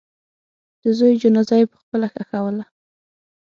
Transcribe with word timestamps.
د 0.81 0.83
زوی 0.97 1.13
جنازه 1.21 1.55
یې 1.59 1.65
پخپله 1.71 2.07
ښخوله. 2.13 2.65